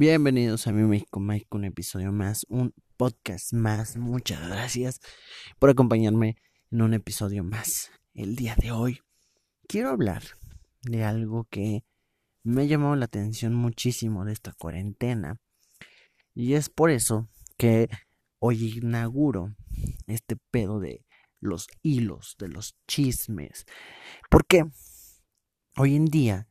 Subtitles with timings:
[0.00, 3.96] Bienvenidos a mi México Mike, un episodio más, un podcast más.
[3.96, 5.00] Muchas gracias
[5.58, 6.36] por acompañarme
[6.70, 7.90] en un episodio más.
[8.14, 9.00] El día de hoy
[9.66, 10.22] quiero hablar
[10.82, 11.82] de algo que
[12.44, 15.40] me ha llamado la atención muchísimo de esta cuarentena.
[16.32, 17.88] Y es por eso que
[18.38, 19.56] hoy inauguro
[20.06, 21.04] este pedo de
[21.40, 23.66] los hilos, de los chismes.
[24.30, 24.64] Porque
[25.76, 26.46] hoy en día,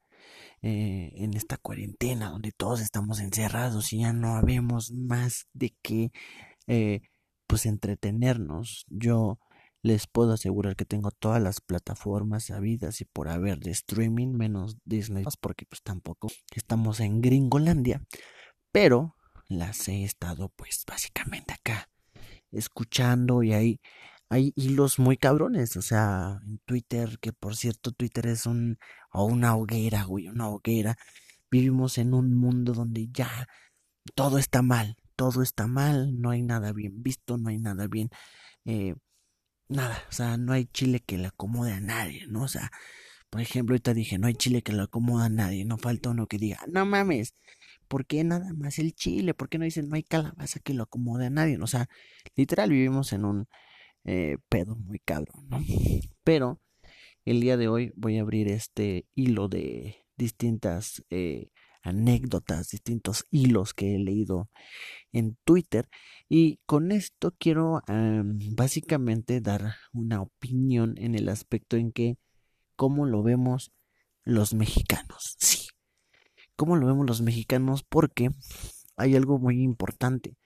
[0.61, 6.11] eh, en esta cuarentena donde todos estamos encerrados y ya no habemos más de qué,
[6.67, 7.01] eh,
[7.47, 9.39] pues entretenernos, yo
[9.83, 14.77] les puedo asegurar que tengo todas las plataformas habidas y por haber de streaming menos
[14.85, 18.01] Disney porque pues tampoco estamos en Gringolandia
[18.71, 19.15] pero
[19.47, 21.89] las he estado pues básicamente acá
[22.51, 23.79] escuchando y ahí
[24.29, 28.77] hay hilos muy cabrones, o sea, en Twitter, que por cierto Twitter es un
[29.11, 30.97] o una hoguera, güey, una hoguera.
[31.51, 33.47] Vivimos en un mundo donde ya
[34.15, 38.09] todo está mal, todo está mal, no hay nada bien visto, no hay nada bien
[38.65, 38.95] eh,
[39.69, 42.43] nada, o sea, no hay chile que le acomode a nadie, ¿no?
[42.43, 42.71] O sea,
[43.29, 46.27] por ejemplo, ahorita dije, no hay chile que le acomode a nadie, no falta uno
[46.27, 47.35] que diga, no mames,
[47.87, 49.33] ¿por qué nada más el chile?
[49.33, 51.57] ¿Por qué no dicen no hay calabaza que lo acomode a nadie?
[51.61, 51.87] O sea,
[52.35, 53.47] literal vivimos en un
[54.07, 55.59] eh, pedo muy cabrón, ¿no?
[56.23, 56.61] Pero
[57.25, 61.49] el día de hoy voy a abrir este hilo de distintas eh,
[61.83, 64.49] anécdotas, distintos hilos que he leído
[65.11, 65.89] en Twitter.
[66.29, 67.81] Y con esto quiero
[68.55, 72.17] básicamente dar una opinión en el aspecto en que
[72.77, 73.73] cómo lo vemos
[74.23, 75.35] los mexicanos.
[75.39, 75.67] Sí,
[76.55, 78.31] cómo lo vemos los mexicanos porque
[78.95, 80.37] hay algo muy importante,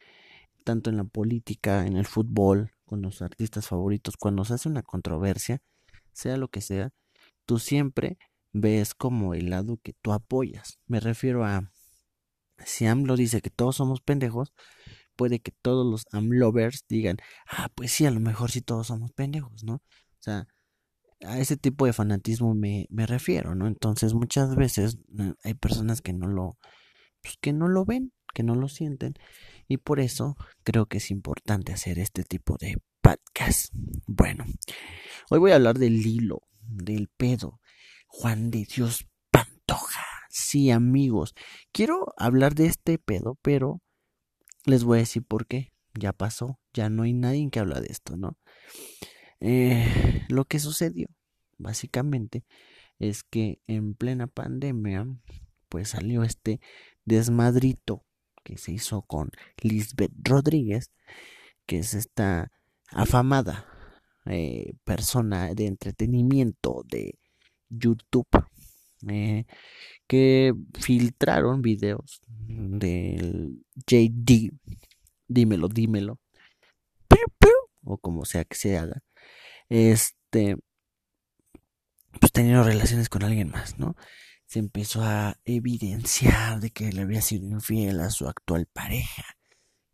[0.64, 4.84] tanto en la política, en el fútbol, con los artistas favoritos, cuando se hace una
[4.84, 5.62] controversia,
[6.12, 6.90] sea lo que sea,
[7.46, 8.18] tú siempre
[8.52, 10.78] ves como el lado que tú apoyas.
[10.88, 11.72] Me refiero a,
[12.66, 14.52] si AMLO dice que todos somos pendejos,
[15.16, 17.16] puede que todos los AMLovers digan,
[17.48, 19.76] ah, pues sí, a lo mejor sí todos somos pendejos, ¿no?
[19.76, 20.48] O sea,
[21.22, 23.68] a ese tipo de fanatismo me, me refiero, ¿no?
[23.68, 26.58] Entonces muchas veces eh, hay personas que no lo,
[27.22, 29.16] pues que no lo ven, que no lo sienten,
[29.68, 33.74] y por eso creo que es importante hacer este tipo de podcast.
[34.08, 34.46] Bueno,
[35.30, 37.60] hoy voy a hablar del hilo, del pedo,
[38.08, 40.06] Juan de Dios Pantoja.
[40.30, 41.34] Sí, amigos,
[41.72, 43.82] quiero hablar de este pedo, pero
[44.66, 45.74] les voy a decir por qué.
[45.94, 48.38] Ya pasó, ya no hay nadie que habla de esto, ¿no?
[49.42, 51.08] Eh, lo que sucedió,
[51.58, 52.46] básicamente,
[52.98, 55.06] es que en plena pandemia,
[55.68, 56.62] pues salió este
[57.04, 58.06] desmadrito
[58.52, 59.32] que se hizo con
[59.62, 60.92] Lisbeth Rodríguez,
[61.66, 62.52] que es esta
[62.90, 63.66] afamada
[64.26, 67.18] eh, persona de entretenimiento de
[67.70, 68.28] YouTube
[69.08, 69.46] eh,
[70.06, 74.52] que filtraron videos del JD,
[75.30, 76.20] dímelo, dímelo,
[77.86, 79.02] o como sea que se haga,
[79.70, 80.58] este,
[82.20, 83.96] pues teniendo relaciones con alguien más, ¿no?
[84.52, 89.24] Se empezó a evidenciar de que le había sido infiel a su actual pareja,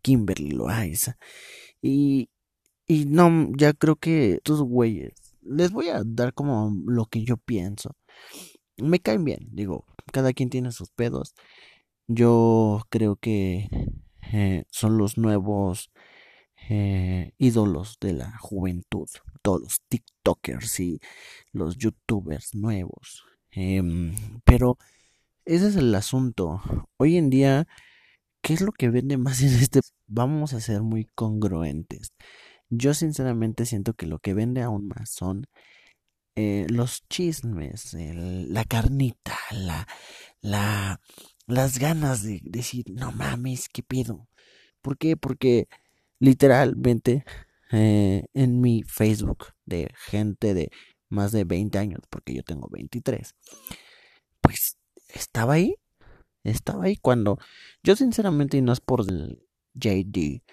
[0.02, 1.20] Kimberly Loaiza,
[1.80, 2.32] y,
[2.88, 5.14] y no, ya creo que estos güeyes
[5.44, 7.96] les voy a dar como lo que yo pienso.
[8.78, 11.36] Me caen bien, digo, cada quien tiene sus pedos.
[12.08, 13.70] Yo creo que
[14.34, 15.92] eh, son los nuevos
[16.68, 19.08] eh, ídolos de la juventud,
[19.44, 21.00] todos los TikTokers y
[21.52, 23.24] los YouTubers nuevos.
[23.60, 24.14] Em,
[24.46, 24.78] pero
[25.46, 26.62] ese es el asunto.
[26.98, 27.68] Hoy en día,
[28.42, 29.82] ¿qué es lo que vende más en este?
[30.08, 32.14] Vamos a ser muy congruentes.
[32.70, 35.48] Yo sinceramente siento que lo que vende aún más son
[36.36, 39.88] eh, los chismes, la carnita, la,
[40.42, 41.02] la,
[41.48, 44.30] las ganas de decir, no mames, ¿qué pedo?
[44.82, 45.18] ¿Por qué?
[45.18, 45.68] Porque
[46.20, 47.26] literalmente
[47.72, 50.70] eh, en mi Facebook de gente de
[51.10, 53.36] más de 20 años, porque yo tengo 23,
[54.42, 54.78] pues
[55.10, 55.76] estaba ahí,
[56.44, 57.38] estaba ahí cuando
[57.84, 59.44] yo sinceramente, y no es por el
[59.74, 60.44] JD,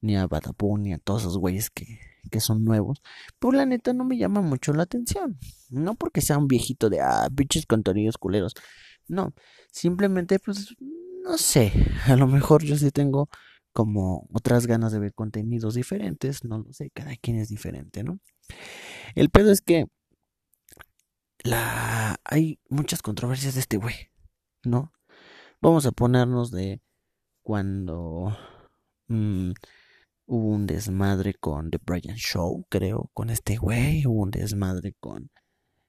[0.00, 2.00] ni a Badabun, ni a todos esos güeyes que,
[2.30, 3.02] que son nuevos,
[3.38, 5.38] pues la neta no me llama mucho la atención.
[5.70, 8.54] No porque sea un viejito de, ah, bichos contenidos culeros.
[9.08, 9.34] No,
[9.70, 10.74] simplemente, pues,
[11.24, 11.72] no sé,
[12.06, 13.28] a lo mejor yo sí tengo
[13.72, 18.18] como otras ganas de ver contenidos diferentes, no lo sé, cada quien es diferente, ¿no?
[19.14, 19.86] El pedo es que
[21.44, 24.10] la hay muchas controversias de este güey,
[24.64, 24.92] ¿no?
[25.60, 26.80] Vamos a ponernos de
[27.42, 28.36] cuando
[29.08, 29.52] mm,
[30.26, 35.30] hubo un desmadre con The Brian Show, creo, con este güey, hubo un desmadre con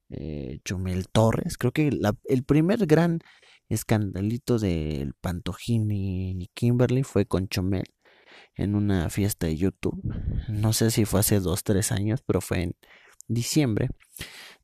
[0.09, 1.89] eh, Chumel Torres, creo que
[2.25, 3.19] el primer gran
[3.69, 7.85] escandalito del Pantojín y Kimberly fue con Chomel
[8.55, 10.01] en una fiesta de YouTube.
[10.47, 12.75] No sé si fue hace dos, tres años, pero fue en
[13.27, 13.89] diciembre.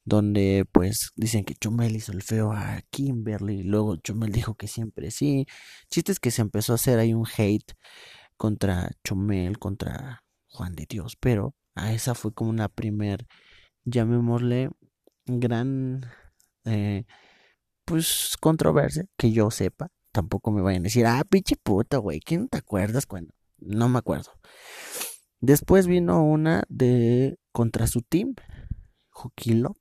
[0.10, 3.62] Donde pues dicen que Chomel hizo el feo a Kimberly.
[3.62, 5.46] Luego Chomel dijo que siempre sí.
[5.92, 7.74] Chistes que se empezó a hacer ahí un hate
[8.38, 11.16] contra Chomel, contra Juan de Dios.
[11.20, 13.28] Pero a esa fue como una primer,
[13.86, 14.72] llamémosle,
[15.28, 16.02] gran
[16.66, 17.06] eh,
[17.86, 19.90] pues controversia que yo sepa.
[20.12, 23.32] Tampoco me vayan a decir, ah, pinche puta, güey, ¿quién te acuerdas cuando?
[23.60, 24.32] No me acuerdo.
[25.40, 28.34] Después vino una de contra su team,
[29.12, 29.78] Hokilop,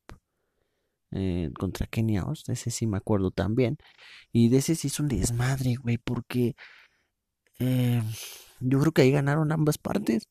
[1.13, 3.79] eh, contra Kenia ese sí me acuerdo también.
[4.33, 6.55] Y de ese sí hizo un desmadre, güey, porque
[7.59, 8.03] eh,
[8.61, 10.29] yo creo que ahí ganaron ambas partes.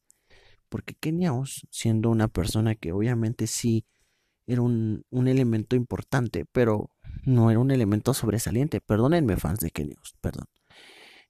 [0.69, 1.31] Porque Kenia
[1.71, 3.85] siendo una persona que obviamente sí
[4.47, 6.91] era un, un elemento importante, pero
[7.23, 8.81] no era un elemento sobresaliente.
[8.81, 10.45] Perdónenme, fans de Kenia perdón.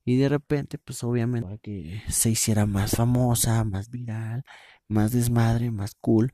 [0.06, 4.44] Y de repente, pues obviamente, para que se hiciera más famosa, más viral,
[4.88, 6.32] más desmadre, más cool.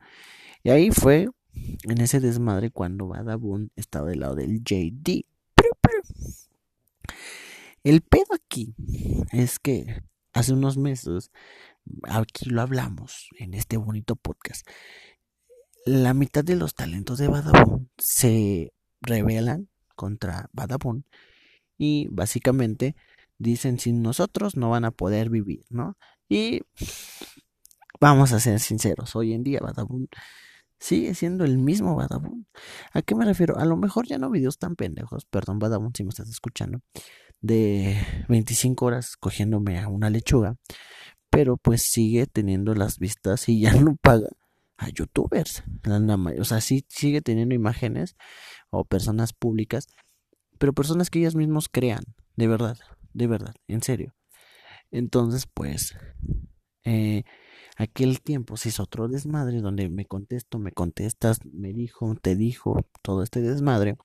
[0.64, 5.26] Y ahí fue en ese desmadre cuando Badabun estaba del lado del JD.
[7.84, 8.74] El pedo aquí
[9.32, 10.02] es que
[10.32, 11.32] hace unos meses,
[12.04, 14.66] aquí lo hablamos en este bonito podcast,
[15.86, 18.72] la mitad de los talentos de Badabun se
[19.02, 21.06] rebelan contra Badabun
[21.78, 22.96] y básicamente
[23.38, 25.98] dicen sin nosotros no van a poder vivir, ¿no?
[26.30, 26.62] Y
[28.00, 30.08] vamos a ser sinceros, hoy en día Badabun
[30.84, 32.48] sigue siendo el mismo Badabun.
[32.92, 33.58] ¿A qué me refiero?
[33.58, 36.82] A lo mejor ya no videos tan pendejos, perdón Badabun si me estás escuchando,
[37.42, 37.98] de
[38.30, 40.58] 25 horas cogiéndome a una lechuga,
[41.30, 44.30] pero pues sigue teniendo las vistas y ya no paga
[44.78, 45.64] a youtubers.
[46.40, 48.16] O sea, sí sigue teniendo imágenes
[48.70, 49.88] o personas públicas,
[50.58, 52.04] pero personas que ellas mismos crean,
[52.36, 52.78] de verdad
[53.14, 54.14] de verdad, en serio.
[54.92, 55.96] Entonces, pues,
[56.84, 57.24] eh,
[57.78, 62.86] aquel tiempo se hizo otro desmadre donde me contesto, me contestas, me dijo, te dijo,
[63.02, 63.98] todo este desmadre.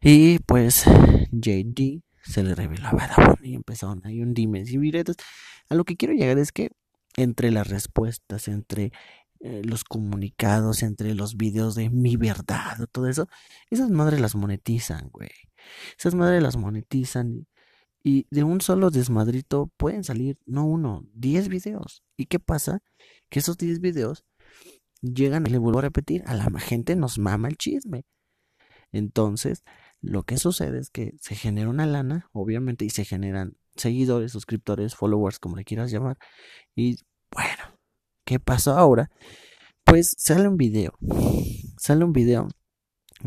[0.00, 0.84] Y pues,
[1.32, 5.16] JD se le revelaba y empezaron ahí un dime y viretas.
[5.68, 6.70] A lo que quiero llegar es que
[7.16, 8.92] entre las respuestas, entre
[9.40, 13.28] eh, los comunicados, entre los videos de mi verdad, todo eso,
[13.70, 15.30] esas madres las monetizan, güey.
[15.98, 17.46] Esas madres las monetizan
[18.02, 22.02] y de un solo desmadrito pueden salir, no uno, diez videos.
[22.16, 22.82] ¿Y qué pasa?
[23.28, 24.24] Que esos diez videos
[25.02, 28.04] llegan, y le vuelvo a repetir, a la gente nos mama el chisme.
[28.92, 29.64] Entonces,
[30.00, 34.94] lo que sucede es que se genera una lana, obviamente, y se generan seguidores, suscriptores,
[34.94, 36.18] followers, como le quieras llamar.
[36.74, 36.98] Y
[37.30, 37.78] bueno,
[38.24, 39.10] ¿qué pasó ahora?
[39.84, 40.94] Pues sale un video.
[41.78, 42.48] Sale un video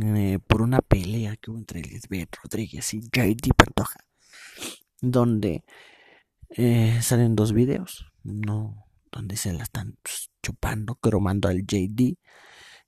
[0.01, 3.99] eh, por una pelea que hubo entre Lisbeth Rodríguez y JD Pantoja
[5.03, 5.63] donde
[6.49, 12.15] eh, salen dos videos, uno donde se la están pues, chupando, cromando al JD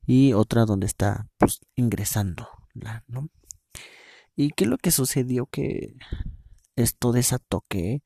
[0.07, 2.47] y otra donde está pues ingresando
[3.07, 3.29] ¿no?
[4.35, 5.45] ¿Y qué es lo que sucedió?
[5.45, 5.95] Que
[6.75, 8.01] esto desató que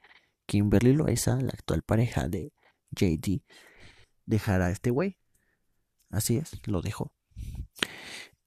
[0.45, 2.53] Kimberly Loaiza, la actual pareja de
[2.91, 3.41] JD,
[4.25, 5.17] dejara a este güey.
[6.09, 7.13] Así es, lo dejó.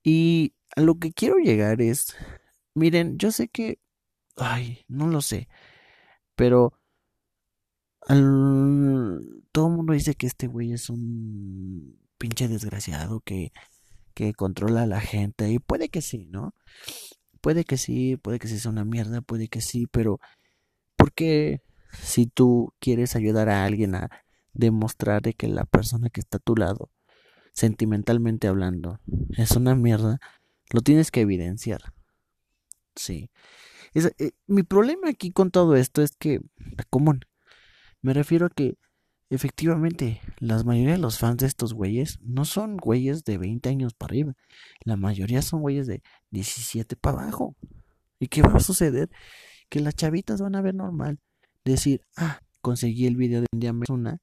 [0.03, 2.17] Y a lo que quiero llegar es,
[2.75, 3.81] miren, yo sé que
[4.37, 5.49] Ay, no lo sé.
[6.37, 6.73] Pero
[8.07, 13.53] todo el mundo dice que este güey es un pinche desgraciado que,
[14.15, 15.51] que controla a la gente.
[15.51, 16.55] Y puede que sí, ¿no?
[17.41, 20.21] Puede que sí, puede que sí sea una mierda, puede que sí, pero
[20.97, 24.11] ¿por qué si tú quieres ayudar a alguien a
[24.53, 26.91] demostrar de que la persona que está a tu lado,
[27.53, 29.01] sentimentalmente hablando,
[29.37, 30.21] es una mierda,
[30.71, 31.93] lo tienes que evidenciar?
[32.95, 33.31] Sí.
[33.95, 36.41] Eh, mi problema aquí con todo esto es que,
[36.91, 37.21] común,
[38.01, 38.77] me refiero a que
[39.31, 43.95] efectivamente la mayoría de los fans de estos güeyes no son güeyes de 20 años
[43.95, 44.35] para arriba,
[44.85, 47.57] la mayoría son güeyes de 17 para abajo.
[48.19, 49.11] ¿Y qué va a suceder?
[49.69, 51.19] Que las chavitas van a ver normal,
[51.65, 54.19] decir, ah, conseguí el video de un día una,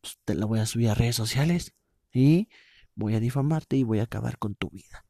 [0.00, 1.74] pues te la voy a subir a redes sociales
[2.12, 2.48] y
[2.94, 5.04] voy a difamarte y voy a acabar con tu vida.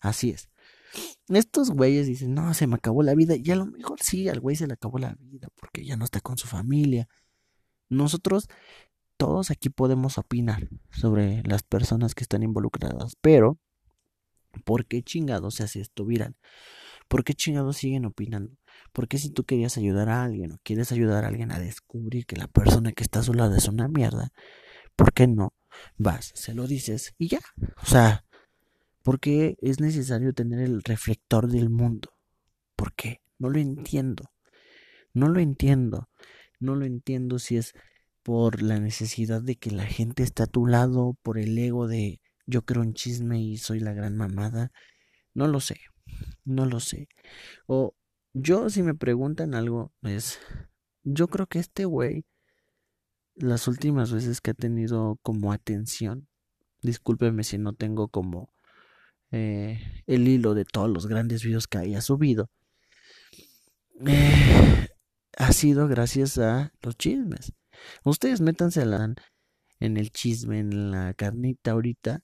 [0.00, 0.50] Así es.
[1.28, 3.34] Estos güeyes dicen, no, se me acabó la vida.
[3.36, 6.04] Y a lo mejor sí, al güey se le acabó la vida porque ya no
[6.04, 7.08] está con su familia.
[7.88, 8.48] Nosotros,
[9.16, 13.58] todos aquí podemos opinar sobre las personas que están involucradas, pero
[14.64, 16.36] ¿por qué chingados se hace esto viral?
[17.08, 18.56] ¿Por qué chingados siguen opinando?
[18.92, 22.36] Porque si tú querías ayudar a alguien o quieres ayudar a alguien a descubrir que
[22.36, 24.30] la persona que está a su lado es una mierda,
[24.96, 25.54] ¿por qué no?
[25.96, 27.40] Vas, se lo dices y ya.
[27.82, 28.24] O sea,
[29.04, 32.10] porque es necesario tener el reflector del mundo.
[32.74, 33.20] ¿Por qué?
[33.38, 34.32] No lo entiendo.
[35.12, 36.08] No lo entiendo.
[36.58, 37.74] No lo entiendo si es
[38.22, 42.22] por la necesidad de que la gente esté a tu lado, por el ego de
[42.46, 44.72] yo creo en chisme y soy la gran mamada.
[45.34, 45.76] No lo sé.
[46.44, 47.08] No lo sé.
[47.66, 47.94] O
[48.32, 50.40] yo si me preguntan algo es
[51.02, 52.24] yo creo que este güey
[53.34, 56.26] las últimas veces que ha tenido como atención,
[56.80, 58.53] discúlpeme si no tengo como
[59.36, 62.50] eh, el hilo de todos los grandes videos que haya subido,
[64.06, 64.86] eh,
[65.36, 67.52] ha sido gracias a los chismes.
[68.04, 68.82] Ustedes métanse
[69.80, 72.22] en el chisme, en la carnita ahorita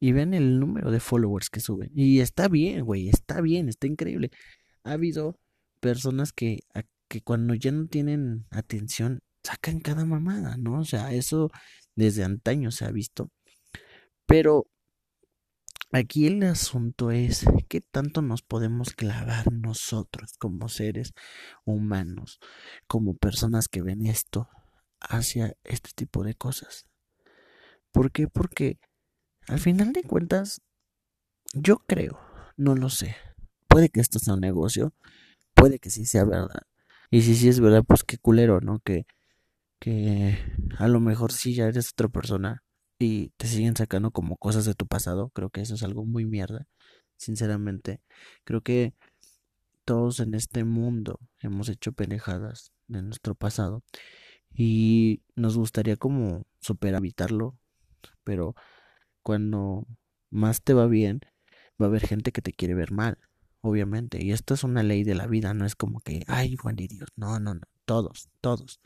[0.00, 1.90] y ven el número de followers que suben.
[1.94, 4.30] Y está bien, güey, está bien, está increíble.
[4.82, 5.38] Ha habido
[5.80, 6.60] personas que,
[7.06, 10.80] que cuando ya no tienen atención sacan cada mamada, ¿no?
[10.80, 11.50] O sea, eso
[11.94, 13.30] desde antaño se ha visto.
[14.26, 14.70] Pero
[15.92, 21.12] aquí el asunto es qué tanto nos podemos clavar nosotros como seres
[21.64, 22.38] humanos,
[22.86, 24.48] como personas que ven esto
[25.00, 26.86] hacia este tipo de cosas.
[27.92, 28.28] ¿Por qué?
[28.28, 28.78] Porque
[29.48, 30.60] al final de cuentas,
[31.54, 32.18] yo creo,
[32.56, 33.16] no lo sé.
[33.68, 34.92] Puede que esto sea un negocio,
[35.54, 36.62] puede que sí sea verdad.
[37.10, 38.80] Y si sí es verdad, pues qué culero, ¿no?
[38.80, 39.06] Que,
[39.78, 40.38] que
[40.78, 42.64] a lo mejor sí ya eres otra persona
[42.98, 45.30] y te siguen sacando como cosas de tu pasado.
[45.30, 46.66] Creo que eso es algo muy mierda,
[47.16, 48.00] sinceramente.
[48.44, 48.94] Creo que
[49.84, 53.82] todos en este mundo hemos hecho pendejadas de nuestro pasado
[54.54, 57.56] y nos gustaría como superar, evitarlo,
[58.24, 58.54] pero
[59.22, 59.86] cuando
[60.30, 61.20] más te va bien,
[61.80, 63.18] va a haber gente que te quiere ver mal
[63.66, 64.22] obviamente.
[64.22, 66.88] Y esto es una ley de la vida, no es como que, ay, Juan de
[66.88, 68.80] Dios, no, no, no, todos, todos.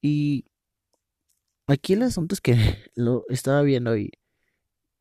[0.00, 0.46] Y
[1.68, 2.54] aquí el asunto es que
[2.94, 4.10] lo estaba viendo y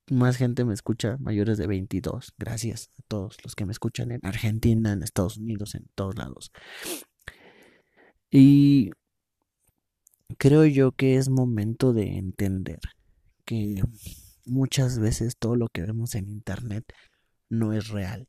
[0.10, 2.34] más gente me escucha, mayores de 22.
[2.38, 6.52] Gracias a todos los que me escuchan en Argentina, en Estados Unidos, en todos lados.
[8.30, 8.92] Y
[10.38, 12.80] creo yo que es momento de entender
[13.46, 13.82] que
[14.46, 16.86] muchas veces todo lo que vemos en Internet
[17.50, 18.28] no es real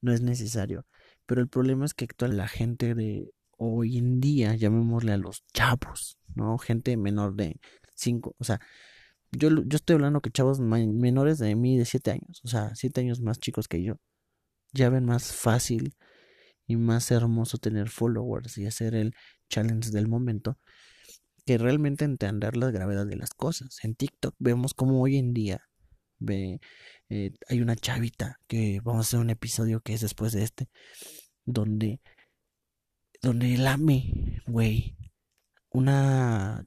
[0.00, 0.86] no es necesario.
[1.26, 5.44] Pero el problema es que actual la gente de hoy en día, llamémosle a los
[5.52, 6.58] chavos, ¿no?
[6.58, 7.60] Gente menor de
[7.94, 8.60] 5, o sea,
[9.32, 13.00] yo, yo estoy hablando que chavos menores de mí de 7 años, o sea, 7
[13.02, 14.00] años más chicos que yo,
[14.72, 15.94] ya ven más fácil
[16.66, 19.14] y más hermoso tener followers y hacer el
[19.50, 20.58] challenge del momento
[21.46, 23.78] que realmente entender la gravedad de las cosas.
[23.82, 25.62] En TikTok vemos como hoy en día
[26.18, 26.60] ve
[27.08, 30.68] eh, hay una chavita que vamos a hacer un episodio que es después de este,
[31.44, 32.00] donde,
[33.20, 34.96] donde lame, güey,
[35.70, 36.66] una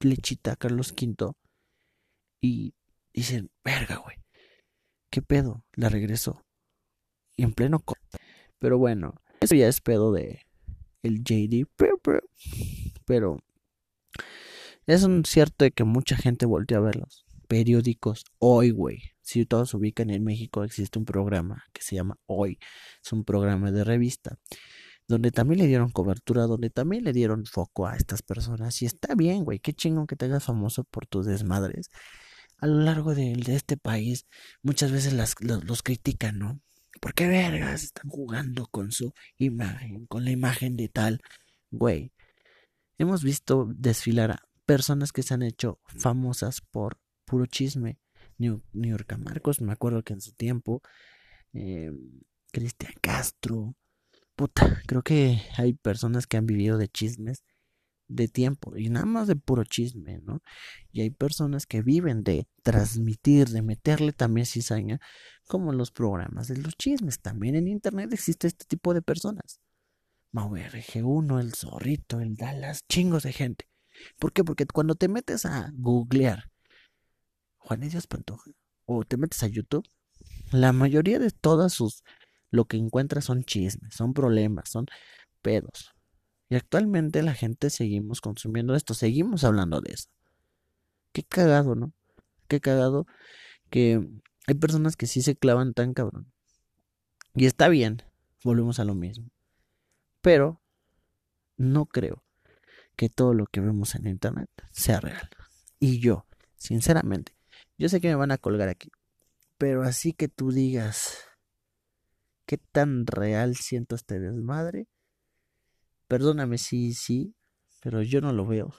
[0.00, 1.32] lechita Carlos V
[2.40, 2.74] y
[3.12, 4.16] dicen, verga, güey,
[5.10, 5.64] ¿qué pedo?
[5.72, 6.44] La regresó.
[7.36, 7.82] Y en pleno...
[8.58, 10.46] Pero bueno, eso ya es pedo de
[11.02, 11.66] el JD,
[13.04, 13.38] pero
[14.86, 17.26] es un cierto de que mucha gente voltea a verlos.
[17.48, 22.18] Periódicos, hoy, güey, si todos se ubican en México, existe un programa que se llama
[22.26, 22.58] Hoy.
[23.04, 24.38] Es un programa de revista
[25.08, 28.82] donde también le dieron cobertura, donde también le dieron foco a estas personas.
[28.82, 31.90] Y está bien, güey, qué chingón que te hagas famoso por tus desmadres.
[32.58, 34.26] A lo largo de, este país,
[34.62, 36.60] muchas veces las, los, critican, ¿no?
[37.00, 41.20] ¿Por qué vergas están jugando con su imagen, con la imagen de tal?
[41.70, 42.12] Güey,
[42.98, 47.98] hemos visto desfilar a personas que se han hecho famosas por puro chisme
[48.38, 50.82] New, York Marcos, me acuerdo que en su tiempo,
[51.52, 51.90] eh,
[52.52, 53.74] Cristian Castro,
[54.36, 57.42] puta, creo que hay personas que han vivido de chismes
[58.08, 60.40] de tiempo y nada más de puro chisme, ¿no?
[60.92, 65.00] Y hay personas que viven de transmitir, de meterle también cizaña,
[65.48, 67.20] como los programas de los chismes.
[67.20, 69.60] También en internet existe este tipo de personas.
[70.32, 73.68] Mau RG1, el Zorrito, el Dallas, chingos de gente.
[74.18, 74.44] ¿Por qué?
[74.44, 76.50] Porque cuando te metes a googlear
[77.56, 78.50] Juan Díaz Pantoja,
[78.84, 79.88] o te metes a YouTube,
[80.52, 82.04] la mayoría de todas sus
[82.50, 84.86] lo que encuentras son chismes, son problemas, son
[85.42, 85.92] pedos.
[86.48, 90.08] Y actualmente la gente seguimos consumiendo esto, seguimos hablando de eso.
[91.12, 91.92] Qué cagado, ¿no?
[92.48, 93.06] Qué cagado
[93.70, 94.06] que
[94.46, 96.32] hay personas que sí se clavan tan cabrón.
[97.34, 98.02] Y está bien,
[98.44, 99.30] volvemos a lo mismo.
[100.20, 100.62] Pero
[101.56, 102.24] no creo
[102.96, 105.28] que todo lo que vemos en internet sea real.
[105.78, 106.26] Y yo,
[106.56, 107.36] sinceramente,
[107.76, 108.90] yo sé que me van a colgar aquí.
[109.58, 111.18] Pero así que tú digas
[112.46, 114.88] qué tan real siento este desmadre.
[116.08, 117.34] Perdóname si sí,
[117.82, 118.74] pero yo no lo veo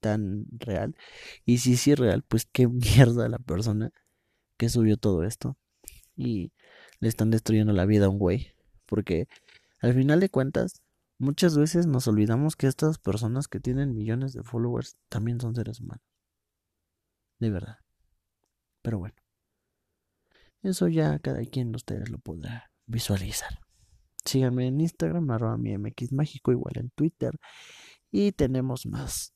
[0.00, 0.94] tan real.
[1.44, 3.90] Y si sí es real, pues qué mierda la persona
[4.56, 5.56] que subió todo esto.
[6.16, 6.52] Y
[7.00, 8.56] le están destruyendo la vida a un güey
[8.86, 9.28] porque
[9.80, 10.80] al final de cuentas,
[11.18, 15.80] muchas veces nos olvidamos que estas personas que tienen millones de followers también son seres
[15.80, 16.04] humanos.
[17.38, 17.78] De verdad.
[18.82, 19.16] Pero bueno.
[20.62, 23.60] Eso ya cada quien de ustedes lo podrá visualizar.
[24.24, 27.38] Síganme en Instagram, arroba mi MX Mágico, igual en Twitter.
[28.10, 29.34] Y tenemos más,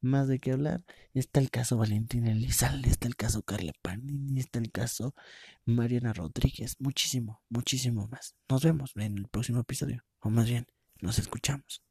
[0.00, 0.84] más de qué hablar.
[1.14, 5.14] Está el caso Valentín Elizalde, está el caso Carla Panini, está el caso
[5.64, 8.36] Mariana Rodríguez, muchísimo, muchísimo más.
[8.48, 10.66] Nos vemos en el próximo episodio, o más bien,
[11.00, 11.82] nos escuchamos.